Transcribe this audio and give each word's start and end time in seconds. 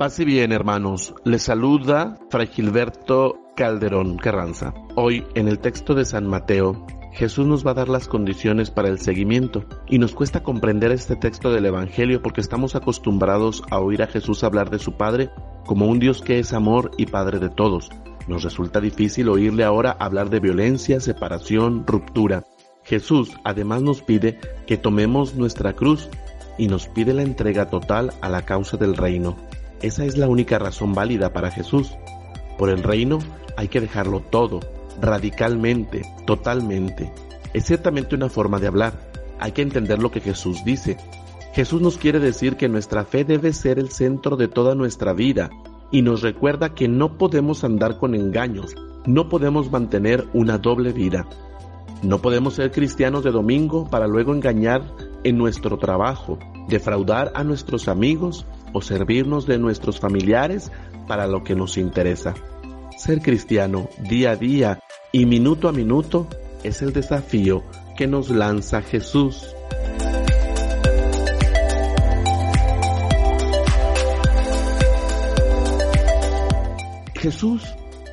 Paz 0.00 0.18
y 0.18 0.24
bien, 0.24 0.50
hermanos. 0.50 1.14
Les 1.24 1.42
saluda 1.42 2.18
Fray 2.30 2.46
Gilberto 2.46 3.38
Calderón 3.54 4.16
Carranza. 4.16 4.72
Hoy, 4.96 5.26
en 5.34 5.46
el 5.46 5.58
texto 5.58 5.94
de 5.94 6.06
San 6.06 6.26
Mateo, 6.26 6.86
Jesús 7.12 7.46
nos 7.46 7.66
va 7.66 7.72
a 7.72 7.74
dar 7.74 7.90
las 7.90 8.08
condiciones 8.08 8.70
para 8.70 8.88
el 8.88 8.98
seguimiento. 8.98 9.66
Y 9.88 9.98
nos 9.98 10.14
cuesta 10.14 10.42
comprender 10.42 10.90
este 10.90 11.16
texto 11.16 11.52
del 11.52 11.66
Evangelio 11.66 12.22
porque 12.22 12.40
estamos 12.40 12.76
acostumbrados 12.76 13.62
a 13.70 13.78
oír 13.78 14.02
a 14.02 14.06
Jesús 14.06 14.42
hablar 14.42 14.70
de 14.70 14.78
su 14.78 14.92
Padre 14.92 15.28
como 15.66 15.84
un 15.84 15.98
Dios 15.98 16.22
que 16.22 16.38
es 16.38 16.54
amor 16.54 16.92
y 16.96 17.04
Padre 17.04 17.38
de 17.38 17.50
todos. 17.50 17.90
Nos 18.26 18.42
resulta 18.42 18.80
difícil 18.80 19.28
oírle 19.28 19.64
ahora 19.64 19.98
hablar 20.00 20.30
de 20.30 20.40
violencia, 20.40 20.98
separación, 21.00 21.86
ruptura. 21.86 22.46
Jesús 22.84 23.32
además 23.44 23.82
nos 23.82 24.00
pide 24.00 24.40
que 24.66 24.78
tomemos 24.78 25.34
nuestra 25.34 25.74
cruz 25.74 26.08
y 26.56 26.68
nos 26.68 26.86
pide 26.86 27.12
la 27.12 27.20
entrega 27.20 27.68
total 27.68 28.14
a 28.22 28.30
la 28.30 28.46
causa 28.46 28.78
del 28.78 28.96
reino. 28.96 29.36
Esa 29.82 30.04
es 30.04 30.18
la 30.18 30.28
única 30.28 30.58
razón 30.58 30.94
válida 30.94 31.32
para 31.32 31.50
Jesús. 31.50 31.92
Por 32.58 32.68
el 32.68 32.82
reino 32.82 33.18
hay 33.56 33.68
que 33.68 33.80
dejarlo 33.80 34.20
todo, 34.20 34.60
radicalmente, 35.00 36.02
totalmente. 36.26 37.12
Es 37.54 37.64
ciertamente 37.64 38.14
una 38.14 38.28
forma 38.28 38.58
de 38.58 38.66
hablar. 38.66 38.92
Hay 39.38 39.52
que 39.52 39.62
entender 39.62 39.98
lo 39.98 40.10
que 40.10 40.20
Jesús 40.20 40.64
dice. 40.64 40.98
Jesús 41.54 41.80
nos 41.80 41.96
quiere 41.96 42.20
decir 42.20 42.56
que 42.56 42.68
nuestra 42.68 43.04
fe 43.04 43.24
debe 43.24 43.52
ser 43.52 43.78
el 43.78 43.90
centro 43.90 44.36
de 44.36 44.48
toda 44.48 44.74
nuestra 44.74 45.12
vida 45.14 45.50
y 45.90 46.02
nos 46.02 46.22
recuerda 46.22 46.74
que 46.74 46.86
no 46.86 47.18
podemos 47.18 47.64
andar 47.64 47.98
con 47.98 48.14
engaños, 48.14 48.76
no 49.06 49.28
podemos 49.28 49.70
mantener 49.70 50.28
una 50.32 50.58
doble 50.58 50.92
vida. 50.92 51.26
No 52.02 52.18
podemos 52.20 52.54
ser 52.54 52.70
cristianos 52.70 53.24
de 53.24 53.30
domingo 53.30 53.88
para 53.88 54.06
luego 54.06 54.34
engañar 54.34 54.82
en 55.24 55.36
nuestro 55.36 55.78
trabajo, 55.78 56.38
defraudar 56.68 57.32
a 57.34 57.44
nuestros 57.44 57.88
amigos 57.88 58.46
o 58.72 58.80
servirnos 58.80 59.46
de 59.46 59.58
nuestros 59.58 60.00
familiares 60.00 60.70
para 61.06 61.26
lo 61.26 61.42
que 61.42 61.54
nos 61.54 61.76
interesa. 61.76 62.34
Ser 62.96 63.20
cristiano 63.20 63.88
día 64.08 64.32
a 64.32 64.36
día 64.36 64.80
y 65.12 65.26
minuto 65.26 65.68
a 65.68 65.72
minuto 65.72 66.26
es 66.62 66.82
el 66.82 66.92
desafío 66.92 67.62
que 67.96 68.06
nos 68.06 68.30
lanza 68.30 68.82
Jesús. 68.82 69.54
Jesús, 77.20 77.62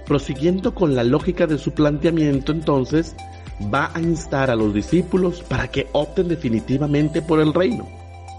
prosiguiendo 0.05 0.75
con 0.75 0.94
la 0.94 1.03
lógica 1.05 1.48
de 1.48 1.58
su 1.58 1.72
planteamiento, 1.72 2.52
entonces, 2.52 3.16
va 3.73 3.91
a 3.94 4.00
instar 4.00 4.50
a 4.52 4.55
los 4.55 4.73
discípulos 4.73 5.44
para 5.44 5.69
que 5.69 5.88
opten 5.94 6.27
definitivamente 6.27 7.22
por 7.22 7.39
el 7.39 7.53
reino. 7.53 7.88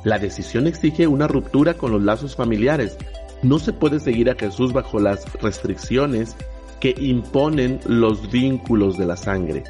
La 0.04 0.18
decisión 0.18 0.66
exige 0.66 1.06
una 1.06 1.26
ruptura 1.26 1.74
con 1.74 1.90
los 1.90 2.02
lazos 2.02 2.36
familiares. 2.36 2.96
No 3.42 3.58
se 3.58 3.72
puede 3.72 4.00
seguir 4.00 4.30
a 4.30 4.36
Jesús 4.36 4.72
bajo 4.72 5.00
las 5.00 5.30
restricciones 5.40 6.36
que 6.80 6.94
imponen 6.96 7.80
los 7.86 8.30
vínculos 8.30 8.96
de 8.96 9.06
la 9.06 9.16
sangre. 9.16 9.64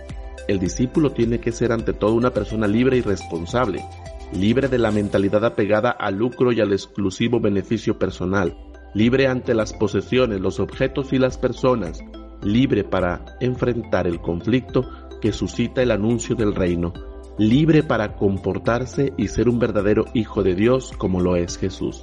El 0.46 0.58
discípulo 0.58 1.12
tiene 1.12 1.40
que 1.40 1.52
ser 1.52 1.72
ante 1.72 1.92
todo 1.92 2.14
una 2.14 2.32
persona 2.32 2.66
libre 2.66 2.98
y 2.98 3.00
responsable, 3.02 3.84
libre 4.32 4.68
de 4.68 4.78
la 4.78 4.90
mentalidad 4.90 5.44
apegada 5.44 5.90
al 5.90 6.16
lucro 6.16 6.52
y 6.52 6.60
al 6.60 6.72
exclusivo 6.72 7.40
beneficio 7.40 7.98
personal, 7.98 8.56
libre 8.94 9.26
ante 9.26 9.54
las 9.54 9.72
posesiones, 9.72 10.40
los 10.40 10.60
objetos 10.60 11.12
y 11.12 11.18
las 11.18 11.38
personas, 11.38 12.00
libre 12.42 12.84
para 12.84 13.36
enfrentar 13.40 14.06
el 14.06 14.20
conflicto 14.20 14.88
que 15.20 15.32
suscita 15.32 15.82
el 15.82 15.90
anuncio 15.90 16.34
del 16.34 16.54
reino, 16.54 16.92
libre 17.38 17.82
para 17.82 18.16
comportarse 18.16 19.12
y 19.16 19.28
ser 19.28 19.48
un 19.48 19.58
verdadero 19.58 20.06
hijo 20.14 20.42
de 20.42 20.54
Dios 20.54 20.92
como 20.96 21.20
lo 21.20 21.36
es 21.36 21.56
Jesús. 21.56 22.02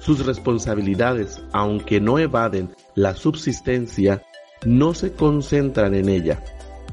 Sus 0.00 0.24
responsabilidades, 0.24 1.42
aunque 1.52 2.00
no 2.00 2.18
evaden 2.18 2.70
la 2.94 3.14
subsistencia, 3.14 4.22
no 4.64 4.94
se 4.94 5.12
concentran 5.12 5.94
en 5.94 6.08
ella. 6.08 6.42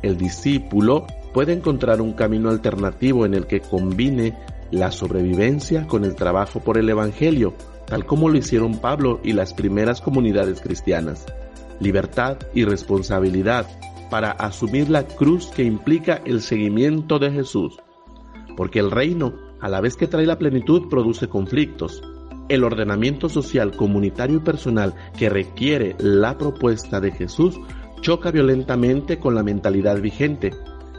El 0.01 0.17
discípulo 0.17 1.05
puede 1.33 1.53
encontrar 1.53 2.01
un 2.01 2.13
camino 2.13 2.49
alternativo 2.49 3.25
en 3.25 3.33
el 3.33 3.45
que 3.45 3.59
combine 3.59 4.37
la 4.71 4.91
sobrevivencia 4.91 5.85
con 5.85 6.03
el 6.03 6.15
trabajo 6.15 6.59
por 6.59 6.77
el 6.77 6.89
Evangelio, 6.89 7.53
tal 7.85 8.05
como 8.05 8.29
lo 8.29 8.37
hicieron 8.37 8.79
Pablo 8.79 9.19
y 9.23 9.33
las 9.33 9.53
primeras 9.53 10.01
comunidades 10.01 10.61
cristianas. 10.61 11.25
Libertad 11.79 12.37
y 12.53 12.65
responsabilidad 12.65 13.67
para 14.13 14.29
asumir 14.29 14.91
la 14.91 15.07
cruz 15.07 15.47
que 15.47 15.63
implica 15.63 16.21
el 16.23 16.43
seguimiento 16.43 17.17
de 17.17 17.31
Jesús. 17.31 17.79
Porque 18.55 18.77
el 18.77 18.91
reino, 18.91 19.33
a 19.59 19.67
la 19.67 19.81
vez 19.81 19.95
que 19.95 20.05
trae 20.05 20.27
la 20.27 20.37
plenitud, 20.37 20.87
produce 20.87 21.27
conflictos. 21.27 22.03
El 22.47 22.63
ordenamiento 22.63 23.27
social, 23.27 23.75
comunitario 23.75 24.37
y 24.37 24.41
personal 24.41 24.93
que 25.17 25.29
requiere 25.29 25.95
la 25.97 26.37
propuesta 26.37 26.99
de 26.99 27.11
Jesús 27.11 27.59
choca 28.01 28.29
violentamente 28.29 29.17
con 29.17 29.33
la 29.33 29.41
mentalidad 29.41 29.99
vigente. 29.99 30.51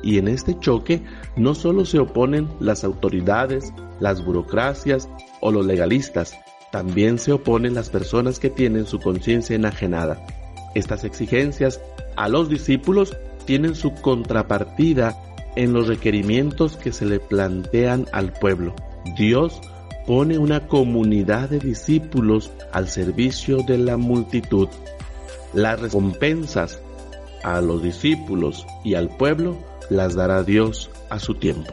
Y 0.02 0.18
en 0.18 0.26
este 0.26 0.58
choque 0.58 1.04
no 1.36 1.54
solo 1.54 1.84
se 1.84 2.00
oponen 2.00 2.48
las 2.58 2.82
autoridades, 2.82 3.72
las 4.00 4.24
burocracias 4.24 5.08
o 5.40 5.52
los 5.52 5.64
legalistas, 5.64 6.36
también 6.72 7.20
se 7.20 7.30
oponen 7.30 7.74
las 7.74 7.90
personas 7.90 8.40
que 8.40 8.50
tienen 8.50 8.86
su 8.86 8.98
conciencia 8.98 9.54
enajenada. 9.54 10.43
Estas 10.74 11.04
exigencias 11.04 11.80
a 12.16 12.28
los 12.28 12.48
discípulos 12.48 13.16
tienen 13.44 13.74
su 13.74 13.94
contrapartida 13.94 15.20
en 15.56 15.72
los 15.72 15.86
requerimientos 15.86 16.76
que 16.76 16.92
se 16.92 17.06
le 17.06 17.20
plantean 17.20 18.06
al 18.12 18.32
pueblo. 18.32 18.74
Dios 19.16 19.60
pone 20.06 20.38
una 20.38 20.66
comunidad 20.66 21.48
de 21.48 21.58
discípulos 21.58 22.50
al 22.72 22.88
servicio 22.88 23.58
de 23.58 23.78
la 23.78 23.96
multitud. 23.96 24.68
Las 25.52 25.80
recompensas 25.80 26.80
a 27.42 27.60
los 27.60 27.82
discípulos 27.82 28.66
y 28.82 28.94
al 28.94 29.08
pueblo 29.08 29.56
las 29.90 30.14
dará 30.14 30.42
Dios 30.42 30.90
a 31.10 31.18
su 31.18 31.34
tiempo. 31.34 31.72